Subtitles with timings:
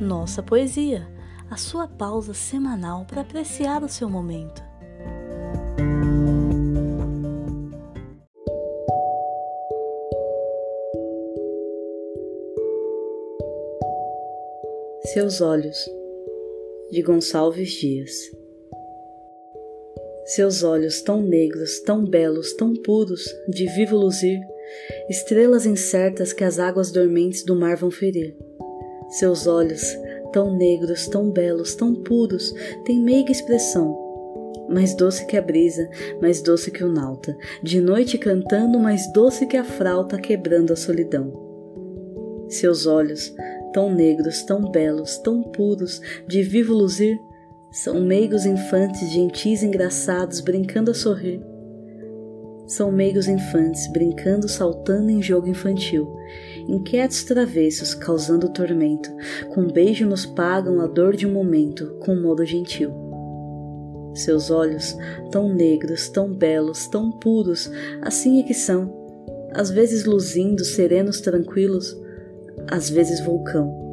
[0.00, 1.06] Nossa Poesia,
[1.50, 4.62] a sua pausa semanal para apreciar o seu momento.
[15.12, 15.76] Seus olhos,
[16.90, 18.10] de Gonçalves Dias.
[20.24, 24.40] Seus olhos tão negros, tão belos, tão puros, de vivo luzir,
[25.10, 28.34] estrelas incertas que as águas dormentes do mar vão ferir.
[29.10, 29.82] Seus olhos,
[30.32, 33.98] tão negros, tão belos, tão puros, têm meiga expressão,
[34.68, 35.88] mais doce que a brisa,
[36.20, 40.76] mais doce que o nauta, de noite cantando, mais doce que a frauta quebrando a
[40.76, 41.32] solidão.
[42.48, 43.34] Seus olhos,
[43.72, 47.20] tão negros, tão belos, tão puros, de vivo luzir,
[47.72, 51.40] são meigos infantes, gentis engraçados, brincando a sorrir.
[52.70, 56.16] São meigos infantes, brincando, saltando em jogo infantil.
[56.68, 59.10] Inquietos travessos, causando tormento,
[59.52, 62.92] com beijo nos pagam a dor de um momento, com modo gentil.
[64.14, 64.96] Seus olhos,
[65.32, 67.68] tão negros, tão belos, tão puros,
[68.02, 68.94] assim é que são,
[69.52, 72.00] às vezes luzindo, serenos, tranquilos,
[72.68, 73.89] às vezes vulcão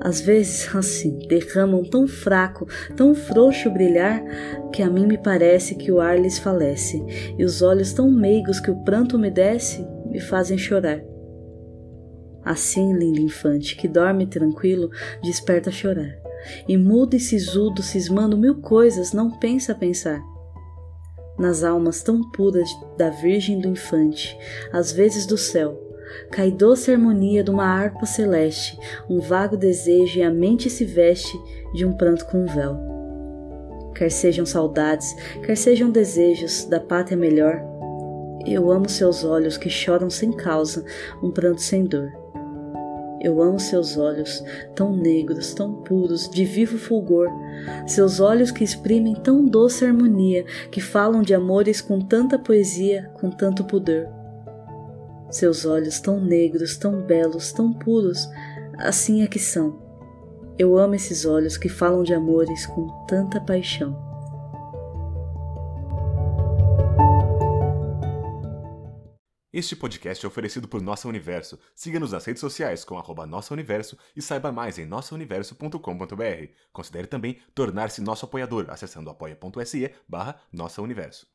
[0.00, 4.22] às vezes, assim, derramam tão fraco, tão frouxo brilhar,
[4.72, 7.02] que a mim me parece que o ar lhes falece,
[7.36, 11.02] e os olhos tão meigos que o pranto umedece me fazem chorar.
[12.44, 14.90] Assim, lindo infante, que dorme tranquilo,
[15.22, 16.16] desperta a chorar,
[16.66, 20.22] e mudo e sisudo, cismando mil coisas, não pensa a pensar.
[21.38, 24.36] Nas almas tão puras da Virgem do Infante,
[24.72, 25.87] às vezes do céu,
[26.30, 28.78] Cai doce harmonia de uma harpa celeste,
[29.08, 31.36] um vago desejo e a mente se veste
[31.74, 32.76] de um pranto com um véu.
[33.94, 35.14] Quer sejam saudades,
[35.44, 37.60] quer sejam desejos da pátria melhor,
[38.46, 40.84] eu amo seus olhos que choram sem causa,
[41.22, 42.10] um pranto sem dor.
[43.20, 44.42] Eu amo seus olhos,
[44.76, 47.28] tão negros, tão puros, de vivo fulgor,
[47.86, 53.28] seus olhos que exprimem tão doce harmonia, que falam de amores com tanta poesia, com
[53.28, 54.17] tanto pudor.
[55.30, 58.26] Seus olhos tão negros, tão belos, tão puros,
[58.78, 59.86] assim é que são.
[60.58, 64.08] Eu amo esses olhos que falam de amores com tanta paixão.
[69.52, 71.58] Este podcast é oferecido por Nossa Universo.
[71.74, 76.52] Siga-nos nas redes sociais com arroba Nossa Universo e saiba mais em nossauniverso.com.br.
[76.72, 81.26] Considere também tornar-se nosso apoiador acessando apoia.se barra Nossa Universo.